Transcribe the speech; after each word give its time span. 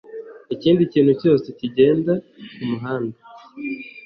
ikindi 0.53 0.81
kintu 0.93 1.11
cyose 1.21 1.47
kigenda 1.57 2.13
ku 2.53 2.63
muhanda 2.71 3.17